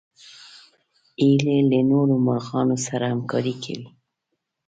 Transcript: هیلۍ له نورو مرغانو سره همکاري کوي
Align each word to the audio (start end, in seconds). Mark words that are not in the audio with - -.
هیلۍ 1.21 1.59
له 1.71 1.79
نورو 1.91 2.15
مرغانو 2.25 2.75
سره 2.85 3.05
همکاري 3.13 3.53
کوي 3.63 3.87